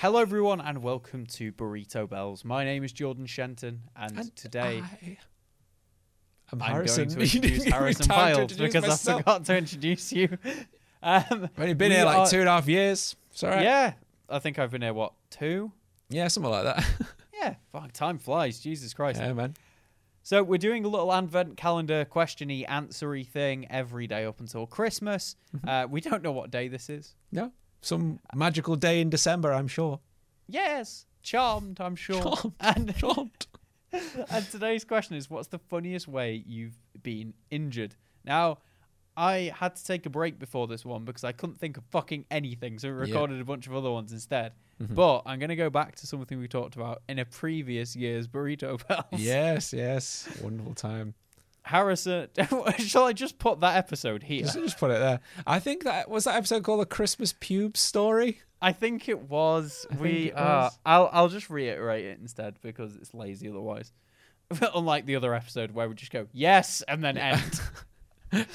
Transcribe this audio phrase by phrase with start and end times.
[0.00, 2.42] Hello, everyone, and welcome to Burrito Bells.
[2.42, 5.18] My name is Jordan Shenton, and, And today I...
[6.50, 7.08] I'm I'm Harrison.
[7.08, 9.18] going to introduce Harrison time to Wild introduce because myself.
[9.18, 10.38] I forgot to introduce you.
[11.02, 13.14] Um, I've only been here like are- two and a half years.
[13.42, 13.62] Right.
[13.62, 13.92] Yeah,
[14.28, 15.72] I think I've been here, what, two?
[16.08, 16.86] Yeah, something like that.
[17.34, 18.60] Yeah, fuck, time flies.
[18.60, 19.20] Jesus Christ.
[19.20, 19.54] yeah, man.
[20.22, 25.36] So we're doing a little advent calendar questiony answery thing every day up until Christmas.
[25.54, 25.68] Mm-hmm.
[25.68, 27.14] Uh, we don't know what day this is.
[27.32, 30.00] No, some magical day in December, I'm sure.
[30.48, 32.20] Yes, charmed, I'm sure.
[32.36, 32.54] Charmed.
[32.60, 33.46] And, Charmed.
[34.30, 37.94] and today's question is what's the funniest way you've been injured?
[38.24, 38.58] Now,
[39.16, 42.24] I had to take a break before this one because I couldn't think of fucking
[42.30, 43.00] anything, so we Yeah.
[43.00, 44.52] recorded a bunch of other ones instead.
[44.80, 44.94] Mhm.
[44.94, 48.28] But I'm going to go back to something we talked about in a previous year's
[48.28, 49.04] Burrito Bells.
[49.20, 50.28] yes, yes.
[50.42, 51.14] Wonderful time.
[51.70, 52.28] Harrison,
[52.78, 54.42] shall I just put that episode here?
[54.42, 55.20] Just, just put it there.
[55.46, 58.40] I think that was that episode called the Christmas pube story.
[58.60, 59.86] I think it was.
[59.90, 60.10] I we.
[60.30, 60.70] it Uh.
[60.84, 61.08] I'll.
[61.12, 63.92] I'll just reiterate it instead because it's lazy otherwise.
[64.74, 67.60] Unlike the other episode where we just go yes and then end.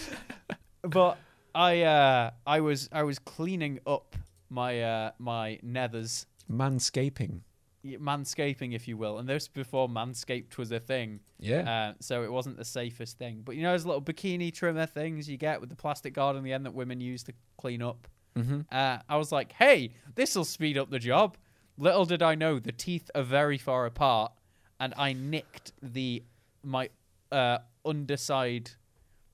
[0.83, 1.17] but
[1.55, 1.83] I.
[1.83, 2.89] Uh, I was.
[2.91, 4.16] I was cleaning up
[4.49, 4.81] my.
[4.81, 6.25] Uh, my nethers.
[6.52, 7.39] Manscaping.
[7.86, 11.89] Manscaping, if you will, and this before Manscaped was a thing, Yeah.
[11.89, 13.42] uh, so it wasn't the safest thing.
[13.45, 16.44] But you know those little bikini trimmer things you get with the plastic guard on
[16.44, 18.08] the end that women use to clean up.
[18.36, 18.61] mm-hmm.
[18.72, 21.38] Uh, I was like, hey, this will speed up the job.
[21.77, 24.31] Little did I know the teeth are very far apart,
[24.80, 26.23] and I nicked the
[26.64, 26.89] my
[27.31, 28.72] uh, underside,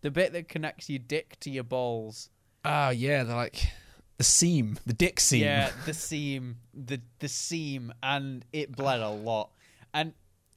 [0.02, 2.30] the bit that connects your dick to your balls.
[2.66, 3.64] Oh yeah, they're like
[4.22, 5.42] the seam, the dick seam.
[5.42, 9.50] Yeah, the seam, the the seam, and it bled a lot.
[9.96, 10.14] And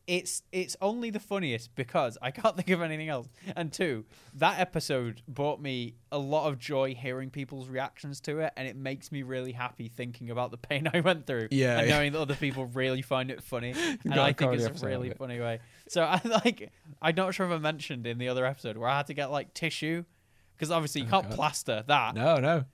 [0.06, 3.26] it's it's only the funniest because I can't think of anything else.
[3.56, 4.04] And two,
[4.34, 8.76] that episode brought me a lot of joy hearing people's reactions to it, and it
[8.76, 11.48] makes me really happy thinking about the pain I went through.
[11.50, 11.96] Yeah, and yeah.
[11.96, 13.72] knowing that other people really find it funny,
[14.04, 15.60] and I think it's a really funny way.
[15.88, 16.70] So I like
[17.00, 19.30] I'm not sure if I mentioned in the other episode where I had to get
[19.30, 20.04] like tissue.
[20.56, 21.34] Because obviously you Oh, can't God.
[21.34, 22.14] plaster that.
[22.14, 22.64] No, no.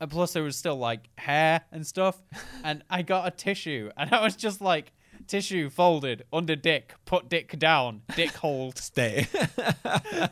[0.00, 2.20] And plus, there was still like hair and stuff.
[2.64, 4.92] and I got a tissue, and I was just like,
[5.26, 8.76] tissue folded under dick, put dick down, dick hold.
[8.78, 9.26] Stay.
[9.64, 10.28] I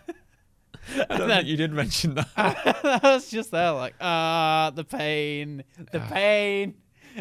[1.09, 2.29] don't then- think you did mention that.
[2.37, 6.09] I was just there, like, ah, the pain, the Ah.
[6.09, 6.75] pain.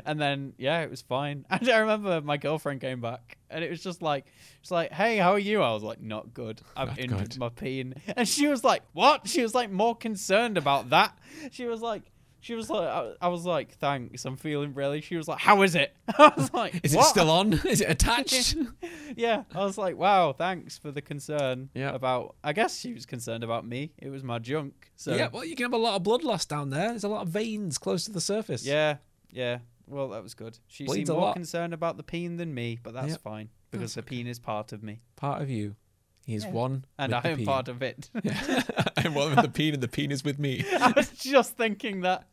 [0.05, 1.45] And then, yeah, it was fine.
[1.51, 4.25] And I remember my girlfriend came back, and it was just like,
[4.63, 6.61] she's like, "Hey, how are you?" I was like, "Not good.
[6.75, 9.95] I've Not injured good." my peen." And she was like, "What?" She was like more
[9.95, 11.15] concerned about that.
[11.51, 12.11] She was like,
[12.43, 15.61] she was like, I, I was like, "Thanks, I'm feeling really." She was like, "How
[15.61, 17.53] is it?" I was like, Is "What?" it still on?
[17.65, 18.55] Is it attached?
[19.15, 21.91] yeah, I was like, "Wow, thanks for the concern." Yeah.
[21.93, 23.93] About, I guess she was concerned about me.
[23.97, 24.91] It was my junk.
[24.95, 26.89] So yeah, well, you can have a lot of blood loss down there.
[26.89, 28.65] There's a lot of veins close to the surface.
[28.65, 28.97] Yeah,
[29.31, 29.59] yeah.
[29.87, 30.59] Well, that was good.
[30.67, 31.33] She Bleeds seemed more lot.
[31.35, 33.21] concerned about the peen than me, but that's Yep.
[33.21, 35.75] fine because That's the peen is part of me, Part of you.
[36.25, 36.51] He's Yeah.
[36.51, 36.85] one.
[36.97, 37.45] and with I the am peen.
[37.45, 38.09] part of it.
[38.23, 38.63] Yeah.
[38.97, 40.63] I'm one with the peen, and the peen is with me.
[40.79, 42.25] I was just thinking that.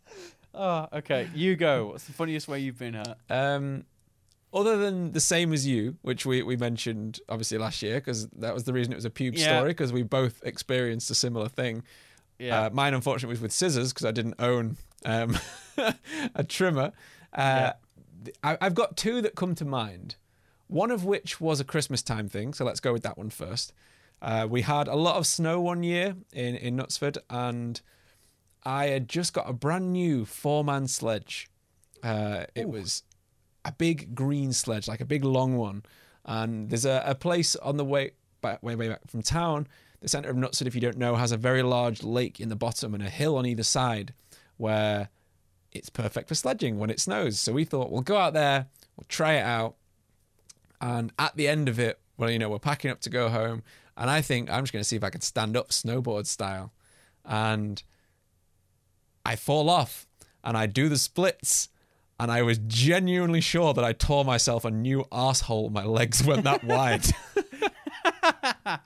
[0.54, 1.28] Oh, okay.
[1.34, 1.88] You go.
[1.88, 3.16] What's the funniest way you've been hurt?
[3.28, 3.84] Um,
[4.52, 8.52] other than the same as you, which we, we mentioned obviously last year, because that
[8.54, 9.56] was the reason it was a pube Yeah.
[9.58, 11.82] story, because we both experienced a similar thing.
[12.38, 12.62] Yeah.
[12.62, 15.36] Uh, mine, unfortunately, was with scissors because I didn't own um,
[16.34, 16.92] a trimmer.
[17.32, 17.72] Uh,
[18.24, 20.16] th- I, I've got two that come to mind.
[20.70, 23.72] One of which was a Christmas time thing, so let's go with that one first.
[24.22, 27.80] Uh, we had a lot of snow one year in, in Knutsford, and
[28.62, 31.48] I had just got a brand new four man sledge.
[32.04, 33.02] Uh, it was
[33.64, 35.82] a big green sledge, like a big long one.
[36.24, 39.66] And there's a, a place on the way back, way, way back from town.
[40.00, 42.54] The centre of Knutsford, if you don't know, has a very large lake in the
[42.54, 44.14] bottom and a hill on either side
[44.56, 45.08] where
[45.72, 47.40] it's perfect for sledging when it snows.
[47.40, 49.74] So we thought we'll go out there, we'll try it out.
[50.80, 53.62] And at the end of it, well, you know, we're packing up to go home.
[53.96, 56.72] And I think I'm just going to see if I can stand up snowboard style.
[57.24, 57.82] And
[59.24, 60.06] I fall off
[60.42, 61.68] and I do the splits.
[62.18, 65.70] And I was genuinely sure that I tore myself a new asshole.
[65.70, 67.06] My legs went that wide.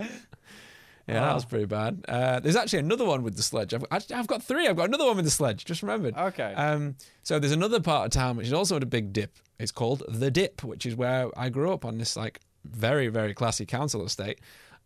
[1.07, 2.05] Yeah, that was pretty bad.
[2.09, 3.75] Uh, there's actually another one with the sledge.
[3.75, 4.67] I've, I've got three.
[4.67, 5.65] I've got another one with the sledge.
[5.65, 6.17] Just remembered.
[6.17, 6.55] Okay.
[6.55, 9.37] Um, so there's another part of town which is also a big dip.
[9.59, 13.35] It's called the Dip, which is where I grew up on this like very very
[13.35, 14.41] classy council estate,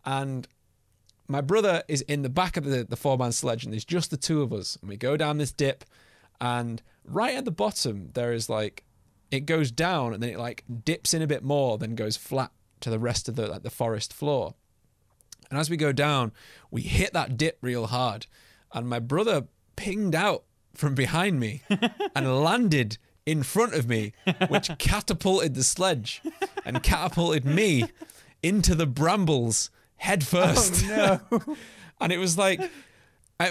[0.05, 0.47] and
[1.27, 4.11] my brother is in the back of the the four man sledge, and there's just
[4.11, 5.85] the two of us, and we go down this dip,
[6.41, 8.85] and right at the bottom there is like
[9.31, 12.51] it goes down and then it like dips in a bit more, then goes flat
[12.81, 14.55] to the rest of the like the forest floor.
[15.51, 16.33] And as we go down,
[16.71, 18.27] we hit that dip real hard.
[18.73, 19.47] And my brother
[19.77, 21.63] pinged out from behind me
[22.15, 24.13] and landed in front of me,
[24.49, 26.23] which catapulted the sledge
[26.65, 27.85] and catapulted me
[28.43, 30.85] into the brambles head first.
[30.89, 31.57] Oh, no.
[32.01, 32.61] and it was like,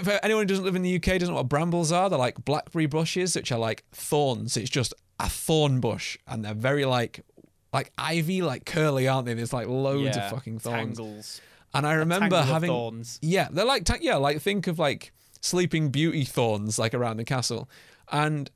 [0.02, 2.10] for anyone who doesn't live in the UK doesn't know what brambles are.
[2.10, 4.56] They're like blackberry bushes, which are like thorns.
[4.56, 7.24] It's just a thorn bush, and they're very like
[7.72, 9.34] like ivy, like curly, aren't they?
[9.34, 10.26] There's like loads yeah.
[10.26, 10.98] of fucking thorns.
[10.98, 11.40] Tangles.
[11.74, 13.18] And I remember having thorns.
[13.22, 17.24] yeah, they're like ta- yeah, like think of like Sleeping Beauty thorns like around the
[17.24, 17.68] castle,
[18.10, 18.50] and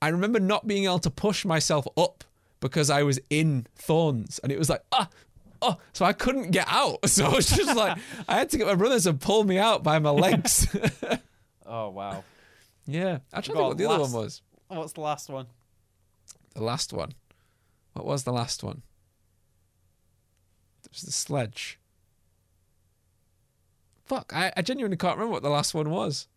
[0.00, 2.24] I remember not being able to push myself up
[2.60, 5.08] because I was in thorns, and it was like ah.
[5.64, 6.98] Oh, so I couldn't get out.
[7.08, 7.96] So I was just like,
[8.28, 10.66] I had to get my brothers to pull me out by my legs.
[11.64, 12.24] Oh wow.
[12.84, 14.42] yeah, I to think what the other one was.
[14.66, 15.46] What's the last one?
[16.56, 17.12] The last one.
[17.92, 18.82] What was the last one?
[20.84, 21.78] It was the sledge.
[24.04, 26.28] Fuck, I, I genuinely can't remember what the last one was.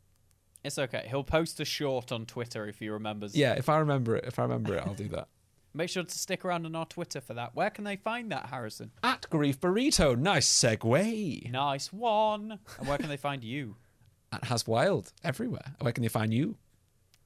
[0.64, 1.06] It's okay.
[1.08, 3.36] He'll post a short on Twitter if he remembers.
[3.36, 5.28] Yeah, if I remember it, if I remember it, I'll do that.
[5.76, 7.54] Make sure to stick around on our Twitter for that.
[7.54, 8.92] Where can they find that, Harrison?
[9.04, 11.52] At Grief Burrito, nice segue.
[11.52, 12.60] Nice one.
[12.80, 13.76] And where can they find you?
[14.32, 15.76] At Has Wild, everywhere.
[15.82, 16.56] Where can they find you?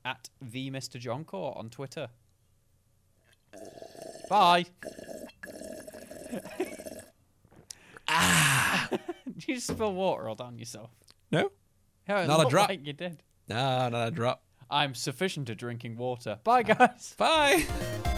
[0.04, 1.00] At the Mr.
[1.00, 2.10] John Core on Twitter.
[4.30, 4.66] Bye.
[8.08, 8.59] ah!
[9.26, 10.90] Did you spill water all down yourself?
[11.32, 11.52] No?
[12.08, 12.70] Yeah, Not a drop.
[12.70, 13.22] Like you did.
[13.48, 14.44] No, not a drop.
[14.70, 16.40] I'm sufficient at drinking water.
[16.44, 17.16] Bye, guys.
[17.18, 17.66] Bye.